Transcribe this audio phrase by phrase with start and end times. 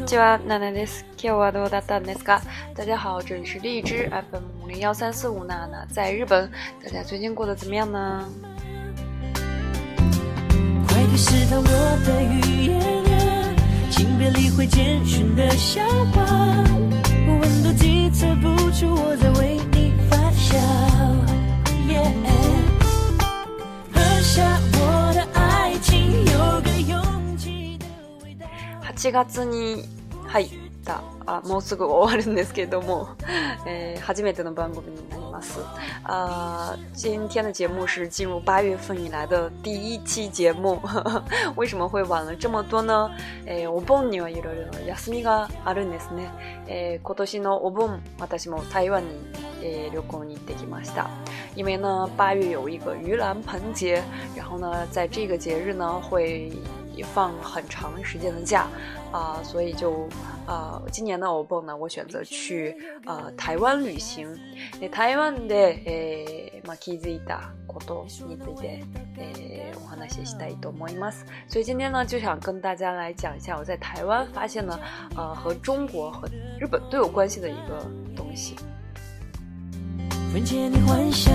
[0.00, 1.04] ちは、ナナです。
[1.12, 2.42] 今日はどうだったんですか？
[2.74, 6.50] 大家好，这里是荔枝 FM 零幺三四五娜娜，在日本，
[6.82, 8.28] 大家最近过得怎么样呢？
[11.16, 13.54] 你试探我的语言啊，
[13.88, 15.80] 请别理会简讯的笑
[16.12, 16.24] 话。
[16.26, 20.58] 我温度计测不出我在为你发笑。
[23.92, 24.42] 喝下
[24.72, 27.86] 我的爱情，有个拥挤的
[28.24, 28.48] 味道。
[28.82, 29.84] 八月に
[30.26, 30.48] 入っ
[30.84, 31.13] た。
[31.26, 33.08] あもうすぐ終わるんですけども，
[33.66, 35.60] えー、初めての番組になります。
[36.04, 40.80] あ今天の节目是进入八月份以来的第一期节目。
[41.56, 43.10] 为什么会晚了这么多呢？
[43.46, 46.30] えー、お盆にはいろいろ休みがあるんですね。
[46.66, 49.08] えー、今年のお盆、私も台湾に、
[49.62, 51.08] えー、旅行に行ってきました。
[51.56, 54.02] 因为呢，八月有一个盂兰盆节，
[54.36, 56.52] 然后呢，在这个节日呢会。
[56.96, 58.68] 也放很长时间的假，
[59.12, 60.08] 啊，所以就，
[60.46, 64.26] 呃，今年的偶蹦呢，我选择去呃台湾旅行。
[64.92, 68.82] 台湾でえま気づいたことについて
[69.16, 71.24] えお話ししたいと思います。
[71.48, 74.78] 所以今天呢就想跟大家来讲一下，我在台湾发现呢，
[75.16, 76.28] 呃，和中国和
[76.60, 77.84] 日本都有关系的一个
[78.16, 78.54] 东西。
[80.32, 81.32] 分解你幻想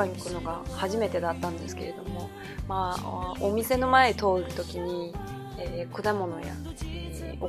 [0.00, 2.30] 場に行くのが初めてだったんですけれども、
[2.68, 5.12] まあ、お店の前通る時に、
[5.58, 6.46] えー、果物や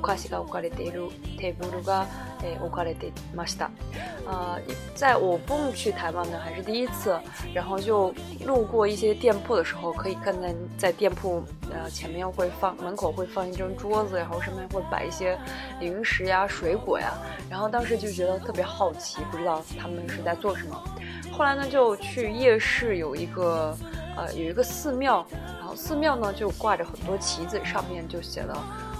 [0.02, 2.08] 菓子が置かれているテブルが、
[2.44, 3.70] えかれていました。
[4.26, 4.58] 呃，
[4.96, 7.18] 在我不去台湾呢，还是第一次。
[7.54, 8.14] 然后就
[8.46, 15.38] 路过一些店铺的时候，可以看见在店铺呃前面会放门口会放一张桌子，然后上面会摆一些
[15.80, 17.14] 零食呀、水果呀。
[17.50, 20.82] 然后当时就觉得特别好奇，不知道他们是在做什么。
[21.32, 23.76] 后来呢，就去夜市，有一个
[24.18, 25.26] 呃有一个寺庙，
[25.60, 28.91] 然后寺庙呢就挂着很多旗子，上面就写了。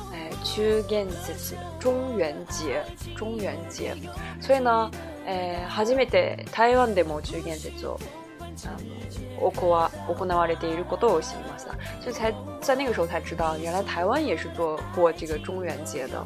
[0.44, 3.96] 中元節、中元節、中元節。
[4.42, 4.90] 所以呢、
[5.26, 8.00] えー、初めて台湾でも中元節を
[9.52, 9.70] 行
[10.28, 11.76] われていることを知りました。
[12.02, 16.26] 所以才在那个时候才知道，原来台湾也是做过这个中元節的。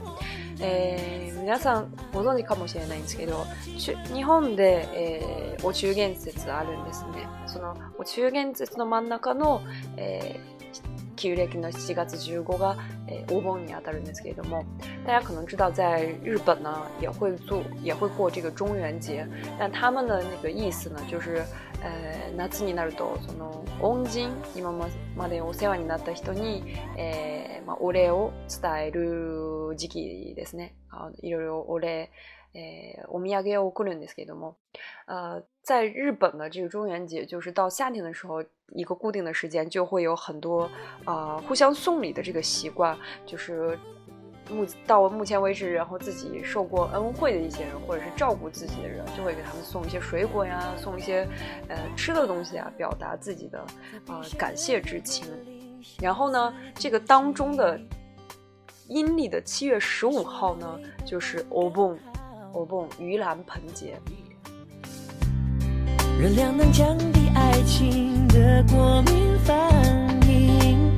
[0.62, 3.46] えー、皆さんご存知かもしれないんですけど、
[4.14, 7.28] 日本で、えー、お中元節あるんですね。
[7.46, 9.62] そのお中元節の真ん中の、
[9.98, 10.55] えー
[11.16, 12.78] 旧暦の7月15が
[13.08, 14.64] 诶お盆に当たるんですけれども，
[15.06, 19.28] 大家可能知道，在日本呢也会做也会过这个中元节，
[19.58, 21.42] 但他们的那个意思呢就是，
[21.82, 24.64] 呃，夏になるとその恩人今
[25.18, 29.55] までお世話になった人に、えー、まあお礼を伝える。
[29.74, 30.76] 時期ですね。
[30.92, 32.12] あ、いろいろ俺、
[32.54, 34.56] え、おみやげを送るんですけども、
[35.08, 38.44] 呃在日本的这个中元节，就是到夏天的时候，
[38.74, 40.70] 一个固定的时间，就会有很多
[41.06, 42.98] 啊互相送礼的这个习惯。
[43.26, 43.78] 就是
[44.50, 51.28] 目到目前为止，然后自己受过恩惠的一些人，或者是照顾自己的人，就会给他们送一些水果呀，送一些
[51.68, 53.66] 呃吃的东西啊，表达自己的
[54.08, 55.26] 呃感谢之情。
[56.00, 57.78] 然后呢，这个当中的。
[58.88, 61.98] 阴历的七月十五号呢，就是 o o b
[62.54, 63.98] o b o 蹦盂兰盆节。
[66.22, 69.58] 热量能降低爱情的过敏反
[70.30, 70.96] 应，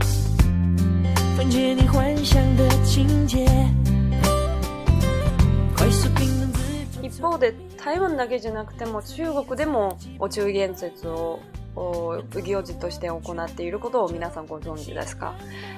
[1.37, 3.45] 分解你幻想的情节。
[7.01, 11.39] 一方で台湾だけじゃなくても中国でもお中元節を。
[11.77, 15.35] 哦，不、ぎとして行ってることを皆さんご存知ですか？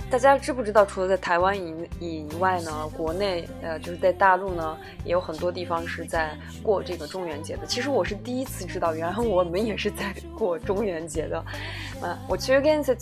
[0.10, 1.54] 大家知不知道，除了在台湾
[2.01, 6.31] 以以外呢，国内呃，就是在大陆呢，也有很多地方是在
[6.63, 7.66] 过这个中元节的。
[7.68, 11.44] 其实我是第一次知道，原来我们也是在过中元节的。
[12.01, 12.96] ま、お中元節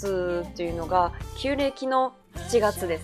[0.55, 2.11] というのが七月期の
[2.49, 3.01] 四月です。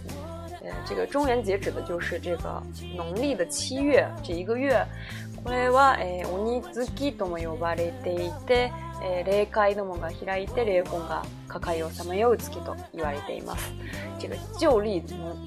[0.63, 2.63] 呃，这个中元节指的就是这个
[2.95, 4.83] 农历的七月这一个月。
[5.43, 8.71] これは、えー、鬼月とも呼ばれていて、
[9.03, 13.73] えー、霊界どもが開いて霊魂が抱えをさまよう月と言われています。
[14.17, 15.03] 这个旧历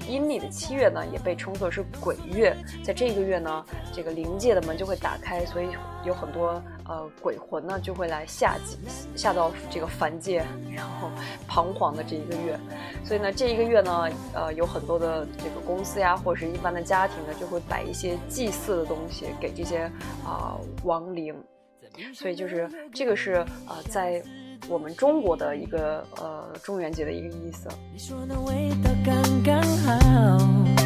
[0.07, 2.55] 阴历的七月呢，也被称作是鬼月。
[2.83, 5.69] 在这个月呢，这个灵界的门就会打开，所以
[6.05, 8.77] 有很多呃，鬼魂呢就会来下界，
[9.15, 10.37] 下到这个凡界，
[10.73, 11.09] 然后
[11.47, 12.57] 彷徨的这一个月，
[13.03, 19.91] 所以呢，这一个月呢，呃，有很多的这个公司呀，或者是一般的家庭呢，就会摆一些祭祀的东西给这些
[20.25, 21.35] 啊亡灵，
[22.13, 24.23] 所以就是这个是呃，在
[24.69, 27.67] 我们中国的一个呃中元节的一个意思。
[27.91, 30.76] 你说味道刚刚好。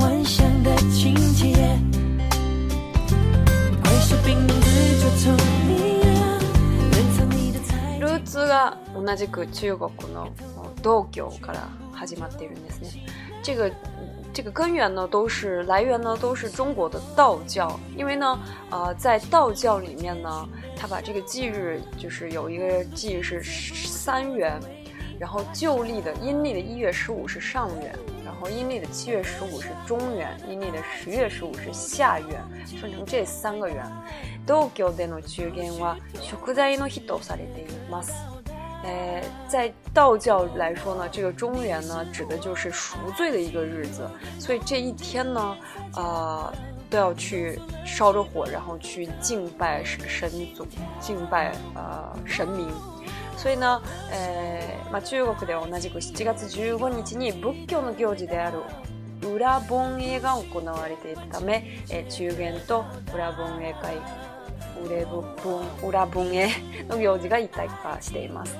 [0.00, 10.28] ルーツが同じく中国の
[10.82, 13.04] 道教から始まっているんですね。
[13.42, 13.70] 这个、
[14.32, 18.38] 这个根源呢都是来源呢都是中国的道教，因为呢，
[18.70, 20.46] 呃，在道教里面呢，
[20.78, 23.42] 他把这个忌日就是有一个日是
[23.86, 24.58] 三元，
[25.18, 27.94] 然后旧历的阴历的一月十五是上元。
[28.42, 32.42] 然后阴历的七月十五是中元，阴历的十月十五是下元，
[32.80, 33.84] 分成这三个元。
[34.46, 38.02] 都给的呢去给我去不在意呢，西斗啥的的吗？
[38.82, 44.08] 呃，在道教来说呢，这个中元呢，指的就是赎罪的一个日子，
[44.38, 45.54] 所以这一天呢，
[45.96, 46.50] 呃，
[46.88, 50.66] 都要去烧着火，然后去敬拜神祖，
[50.98, 52.72] 敬拜呃神明。
[53.40, 53.82] それな、
[54.12, 58.58] えー、まあ、中国では同じく7月15日に仏教の行事である
[59.26, 62.84] 裏盆栄が行われていたため、えー、中元と
[63.14, 63.96] 裏盆栄会
[65.88, 66.50] 裏盆栄
[66.86, 68.54] の行事が一体化しています。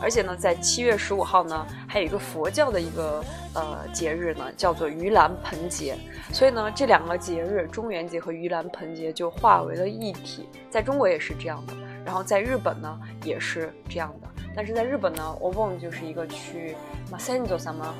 [0.00, 3.22] 而且呢，在七月十五号呢，还有一个佛教的一个
[3.54, 5.96] 呃节日呢，叫做盂兰盆节。
[6.32, 10.48] 所以呢，这两个节日，中元节和盂兰盆节就化为了一体。
[10.70, 11.81] 在中国也是这样的。
[12.04, 14.28] 然后在日本呢，也是这样的。
[14.54, 16.76] 但是在日本呢，お n 就是一个去
[17.10, 17.94] マセニズさん嘛，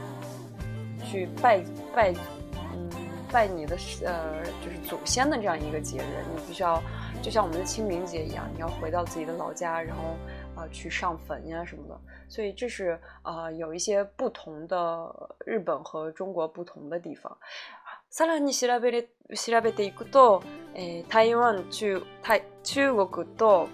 [1.05, 1.63] 去拜
[1.95, 2.13] 拜，
[2.73, 2.91] 嗯，
[3.33, 6.25] 拜你的呃，就是祖先的这样一个节日。
[6.35, 6.83] 你必须要
[7.23, 10.03] 就像我们的清明节一样，你要回到自己的老家，然后
[10.61, 11.99] 啊去上坟呀什么的。
[12.29, 15.11] 所以这是啊有一些不同的
[15.47, 17.35] 日本和中国不同的地方。
[18.13, 20.43] さらに調べれ調べていくと、
[21.09, 23.67] 台湾中台中国と。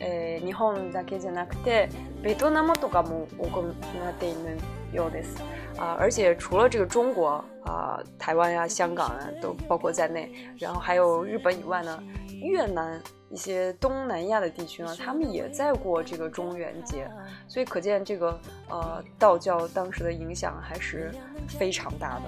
[0.00, 1.88] 日本だけじゃなくて、
[2.22, 3.74] ベトナムとかも行わ
[4.06, 4.58] れている
[4.92, 5.36] ようです。
[5.78, 12.02] 啊，而且除了这个中国啊、台湾呀、香港啊都包括在内，然后还有日本以外呢，
[12.42, 13.00] 越南
[13.30, 17.08] 一些东南亚的地区呢，他们也在过这个中元节，
[17.48, 18.38] 所以可见这个
[18.68, 21.10] 呃道教当时的影响还是
[21.48, 22.22] 非常大的。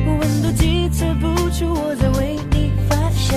[0.06, 3.36] 温度计测不出我在为你发笑。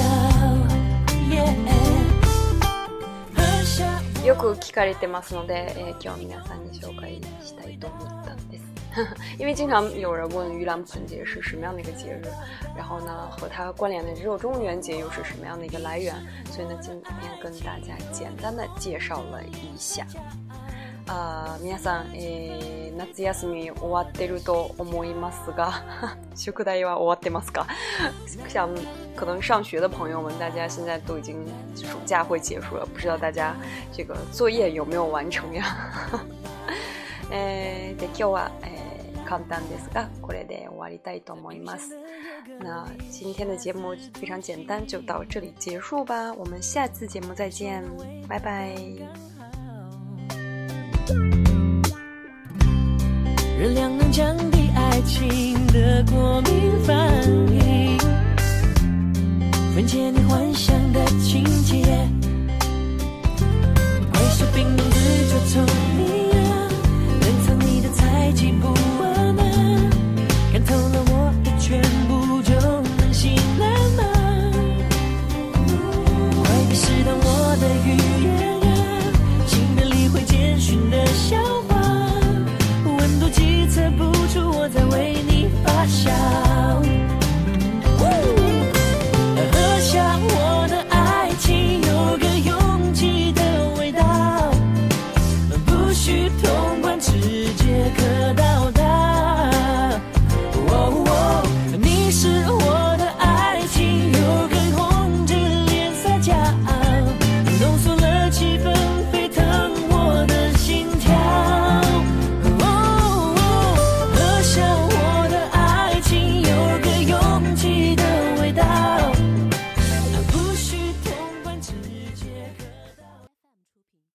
[4.26, 8.73] よく聞かれてますので、えー、今日皆さんに紹介したいと思ったんです。
[9.40, 12.22] 因为经常有人问盂兰盆节是什么样的一个节日，
[12.76, 16.14] 然后呢和它关联的只有中元节又是什么样的一个来源，
[16.52, 20.06] 所以呢今天跟大家简单的介绍了一下。
[21.06, 25.82] 啊，皆さんえ、夏休み終わってると思いますか？
[26.34, 27.68] 休課だよは終わりますか？
[28.48, 28.70] 像
[29.14, 31.46] 可能上学的朋友们，大家现在都已经
[31.76, 33.54] 暑假会结束了，不知道大家
[33.92, 35.76] 这个作业有没有完成呀？
[37.32, 38.83] え、 できよは、え。
[39.24, 39.30] で
[39.80, 41.92] すが、これで終わりたいと思います。
[42.60, 42.86] 那
[43.22, 46.34] 今天的节目非常简单，就到这里结束吧。
[46.34, 47.82] 我们下次节目再见，
[48.28, 49.04] 拜拜。